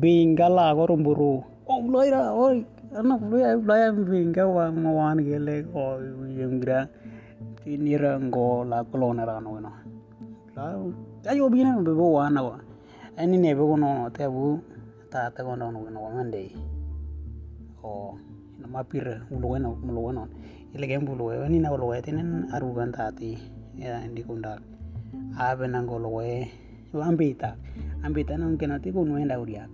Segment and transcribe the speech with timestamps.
[0.00, 1.34] binga la ko rumburu
[1.66, 2.54] o loira o
[2.98, 5.98] ana loya loya binga wa mawan gele ko
[6.38, 6.88] yengra
[7.60, 9.70] tinira ngo la kolona ra no no
[10.56, 10.62] la
[11.28, 12.56] ayo bina be bo wana wa.
[13.18, 14.62] Ani ne be no te bu
[15.10, 16.54] ta ta ko no no no mande
[17.82, 18.14] o
[18.60, 20.22] na mapir ulu no ulu no
[20.74, 23.34] ile gem bulu ni na ulu tinen arugan tati
[23.76, 24.62] ya ndi kundak
[25.38, 26.46] abe nangolo we
[26.94, 27.56] ambita
[28.02, 29.68] ambita nang kenati kunu enda uria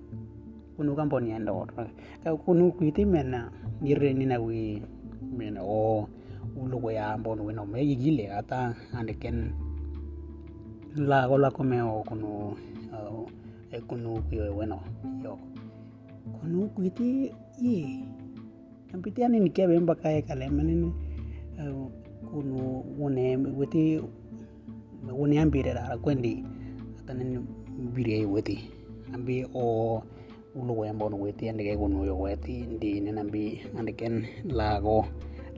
[0.77, 1.69] kunu kamponi enda or
[2.45, 3.51] kunu kuiti mena
[3.81, 4.83] nirre ni na wi
[5.37, 6.09] mena o
[6.57, 9.53] ulo we ambo no no me gile ata ande ken
[10.97, 12.57] la gola come o kunu
[13.71, 14.81] e kunu kuyo bueno
[15.25, 15.39] yo
[16.41, 17.31] kunu kuiti
[17.63, 18.05] i
[18.95, 20.93] ambita ni ni kebe mbaka e kale menene
[22.31, 24.03] kunu une weti
[25.19, 26.45] woni ambire ra kwendi
[27.05, 27.45] atanen
[27.93, 28.65] bire weti
[29.13, 30.01] ambi o
[30.57, 35.05] ulo wembo no weti ande ke kunu yo weti ndi ne nambi ande ken lago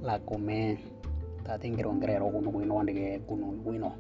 [0.03, 0.75] la come
[1.47, 3.95] ta tingero ngrero kunu wino ande ke kunu wino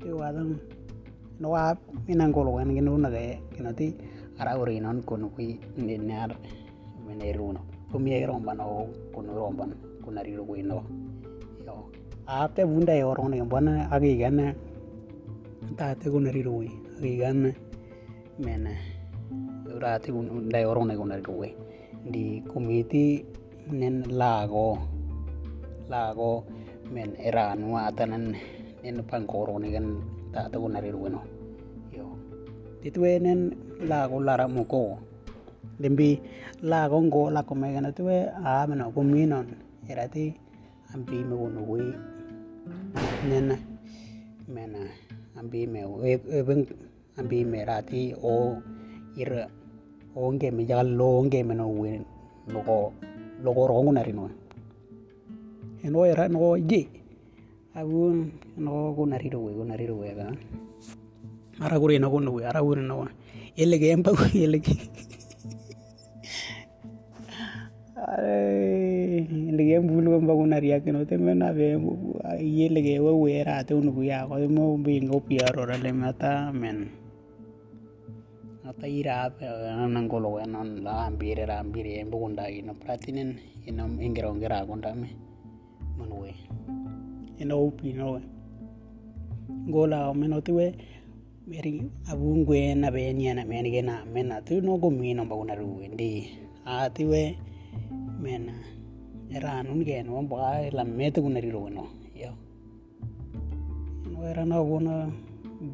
[0.00, 0.56] te wadan
[1.40, 1.76] no wa
[2.08, 3.92] minangolo wen genu na ke kenati
[4.40, 6.32] ara uri non kunu kui ni nar
[7.04, 7.60] meneruno
[7.92, 10.80] kumie romban o kunu romban kunari wino
[11.68, 11.84] yo
[12.24, 14.56] ate bunda e orong ne bona agi gana
[15.78, 16.66] tategunerirwe
[16.98, 17.50] agigana
[18.44, 18.72] mena
[19.76, 20.08] urate
[20.52, 21.48] dai oronegunerirwe
[22.12, 23.24] di committee
[23.70, 24.78] nen lago.
[25.90, 26.46] Lago
[26.94, 28.34] men eranua atanan
[28.82, 29.86] nen pankoronegan
[30.30, 31.20] tategunerirweno
[31.90, 32.06] yo
[32.82, 33.40] titwe nen
[33.90, 34.98] lago lara laramuko
[35.82, 36.22] lembi
[36.62, 39.46] lago ngo lakomegana ah, titwe ameno kuminon
[39.90, 40.34] erati
[40.94, 41.86] ampi megunuwi
[43.28, 43.56] nena
[44.54, 45.09] mena
[45.40, 45.80] ambi me
[46.28, 46.68] even e
[47.16, 48.60] ambi me rati o
[49.16, 49.48] ira
[50.14, 52.04] o nge me jagal lo, nge me no wen
[52.52, 52.92] logo
[53.40, 54.28] logo rongo nari no.
[55.80, 56.84] Eno era no ji
[57.72, 58.28] abun
[58.60, 60.28] no ko nari do we ko nari do we ga
[61.64, 63.08] ara gure no ko no we, ara gure no
[63.56, 64.76] ele ge empa ele ge.
[68.00, 68.69] Are.
[69.82, 71.76] Bulu ba kuna ria ke no te me na be
[72.38, 75.76] ye lege we we ra te unu ya ko mo bi ngo pia ro ra
[75.76, 76.90] le mata men.
[78.68, 79.44] Ata ira pe
[79.88, 84.66] nan ko lo non la ambire ra ambire en bugunda ino pratinen ino ingero ngera
[84.66, 85.08] gonda me.
[85.98, 86.30] Mon we.
[87.40, 88.22] Ino upi no we.
[89.68, 90.72] Gola o meno te we
[91.46, 95.14] meri abungwe na be ni na me ni na me na tu no go mi
[95.14, 96.30] no ba kuna ru ndi.
[96.64, 97.34] A ti we
[98.20, 98.54] mena
[99.30, 101.84] era nun ge no ba la mete kun riro no
[102.18, 102.34] yo
[104.10, 105.06] no era no bona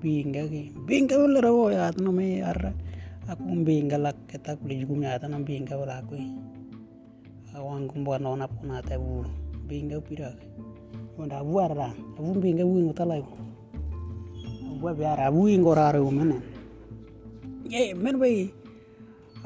[0.02, 2.60] binga ge binga wala ro ya no me ar
[3.30, 6.20] aku binga lak keta kuli jugu me ata no binga wala aku
[7.56, 9.24] awang kumbo no na puna te bu
[9.64, 10.36] binga pira
[11.16, 16.36] wanda buara abu binga bu ngota la bu biara bu ngora ro mena
[17.72, 18.52] ye men we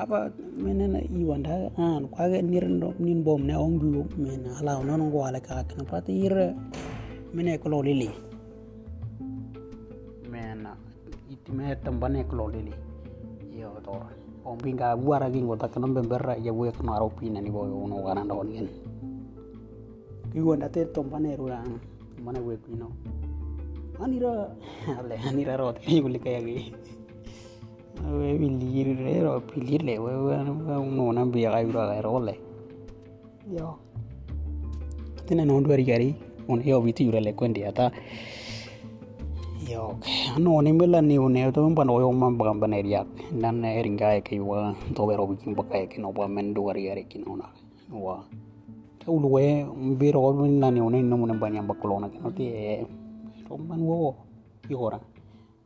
[0.01, 5.41] apa menena iwanda an kwage nirndo nin bom ne biu men ala non ngo ala
[5.45, 6.57] ka kana pati ir
[7.37, 8.09] mene ko lili.
[10.33, 10.73] Mena
[11.29, 12.73] iti me tambane ko lili.
[13.53, 13.93] Yo to
[14.49, 18.01] ong binga buara gi ngota kana bemberra ya bu kana ro pina ni bo no
[18.01, 18.69] kana ndon gen
[20.33, 21.37] iwanda te tambane
[22.25, 22.89] mana we pino
[24.01, 24.49] anira
[24.99, 26.73] ale anira ro te yuli kaya gi
[28.09, 30.11] we pilir ro pilir le we
[30.97, 32.35] no na bi ga ura ga ro le
[33.51, 33.77] yo
[35.27, 36.15] tena no ndo gari
[36.49, 37.91] on yo biti ura le kwendi ata
[39.69, 39.99] yo
[40.39, 43.61] no ni mela ni one to mpa no yo man ba ba ne ria nan
[43.61, 46.27] ne ringa e ke wa to be ro bi kin ba ka ke no ba
[46.29, 47.47] men do gari gari kin ona
[47.93, 48.25] wa
[48.99, 49.45] ta ulu we
[49.99, 52.49] bi ro na ni one no mun ba nyam ba kolona ke no ti
[53.47, 54.15] to man wo
[54.69, 54.99] yo ora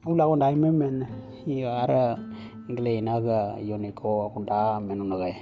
[0.05, 1.01] ula ko dai men
[1.49, 2.13] yo ara
[2.69, 5.33] ngle naga yoni ko kunda menu naga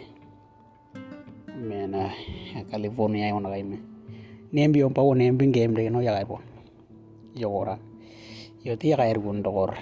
[1.59, 1.91] men
[2.71, 3.79] california yo naga me.
[4.55, 6.39] Nembi on pawo nembi game de no ya po.
[7.35, 7.75] Yo ora
[8.63, 9.75] yo ti ga ergun dor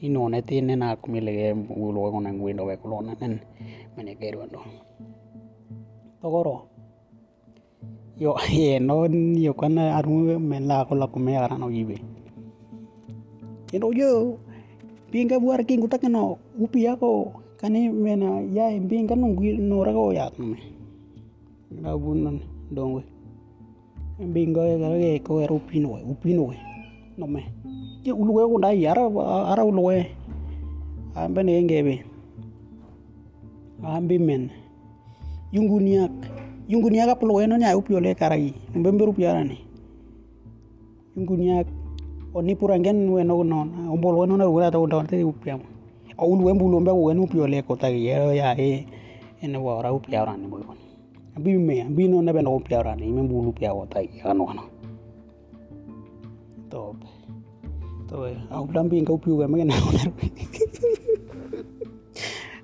[0.00, 3.12] ni no ne ti ne na kumile ge ulo ko nan windo be ko na
[3.20, 3.36] nen.
[3.96, 4.48] Mene ke ro
[6.22, 6.72] togoro
[8.16, 9.04] yo, ye no
[9.36, 12.21] yo kana aru men la ko la kume ara no yibe.
[13.72, 14.38] Eno yo.
[15.12, 17.40] Pinga buar king utak no upi ako.
[17.60, 20.60] Kani mena ya pinga no gui no rago ya me.
[21.72, 22.40] Na bunan
[22.70, 23.02] dong we.
[24.20, 26.56] Pinga ya ga ko ero pino we upino we
[27.18, 27.26] no
[28.02, 29.06] ye ulu we ko dai ara
[29.52, 30.06] ara ulu we
[31.14, 32.02] ambe ne ngebe
[33.82, 34.50] ambi men
[35.54, 36.10] yunguniak
[36.66, 39.58] yunguniak apa lo eno nya upi oleh karai mbembe rupiara ni.
[41.14, 41.68] Yunguniak
[42.34, 45.64] onipurangiani wena unona umbolo wena una rugura tau ndawa tiri upiamo
[46.18, 48.86] au lu embu lomba ku wenu pio leko ta yero ya e
[49.42, 50.64] ene wa ora upia ora ni boyo
[51.36, 54.32] abi me abi no na bena upia ora ni me bulu pia wa ta ya
[54.34, 54.64] no no
[56.70, 56.96] top
[58.08, 59.74] to au dambi ngau pio ga me na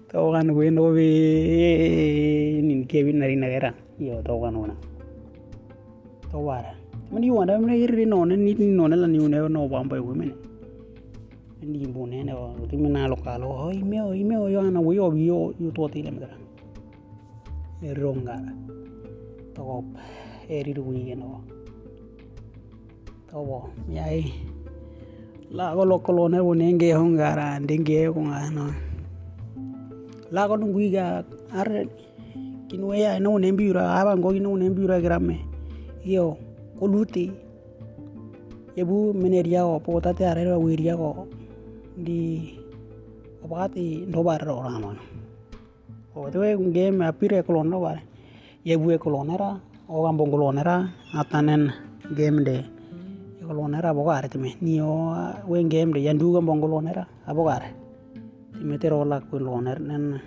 [0.09, 1.09] to gan we no be
[2.65, 3.75] nin ke bi nari na gera?
[3.99, 4.77] Yo to gan ona
[6.31, 6.78] to wara
[7.11, 9.89] when you want them really no ne need no ne lan you never know one
[9.89, 10.37] by women
[11.63, 14.57] and you bone ne o tu me na local o oi me oi me oi
[14.61, 16.37] ana we o yo yo to ti le mera
[17.81, 18.37] e ronga
[19.55, 19.85] to go
[20.49, 21.41] e ri ru ye no
[23.31, 24.25] to bo mi ai
[25.51, 28.67] la go lo ko ne wo ne nge hongara ndenge ko ngano
[30.31, 31.25] la go ngui ga
[31.57, 31.69] ar
[32.69, 35.41] kinwe ya no ne biura aba ngo ne biura gramme
[36.05, 36.37] yo
[36.79, 37.27] koluti
[38.79, 41.27] yebu meneria o pota te are wa wiria ko
[41.99, 42.55] di
[43.43, 44.95] abati ndobar ro rano
[46.15, 48.03] o te un game apire kolon no bare
[48.63, 49.59] yebu e kolonera
[49.91, 50.87] o gambo kolonera
[51.19, 51.75] atanen
[52.15, 52.57] game de
[53.43, 55.11] kolonera bogare teme ni o
[55.51, 57.75] wen game de yandu gambo kolonera abogare
[58.63, 60.19] metero la ko loner nen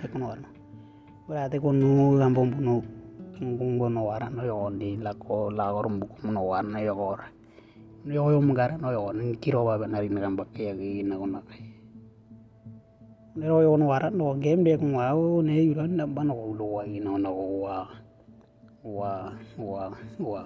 [0.00, 0.48] e kono warno
[1.28, 3.03] berarti kono gampong puno
[3.42, 7.26] ngungo no wara no yogondi lako lagor mbukum no wara no yogora
[8.04, 11.40] no yogo mugara no yogo ni kiro ba benari na gamba kaya gi na gona
[11.48, 11.64] kai
[13.36, 16.34] ne ro yogo no wara no game de ko wao ne yulo na ba no
[16.54, 17.30] lo wa ina no
[17.64, 17.88] wa
[18.84, 19.82] wa wa
[20.20, 20.42] wa